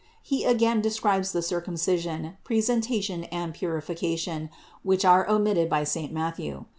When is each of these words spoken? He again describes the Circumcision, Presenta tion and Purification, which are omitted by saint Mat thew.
He 0.23 0.45
again 0.45 0.81
describes 0.81 1.31
the 1.31 1.43
Circumcision, 1.43 2.35
Presenta 2.43 3.03
tion 3.03 3.25
and 3.25 3.53
Purification, 3.53 4.49
which 4.81 5.05
are 5.05 5.29
omitted 5.29 5.69
by 5.69 5.83
saint 5.83 6.11
Mat 6.11 6.37
thew. 6.37 6.65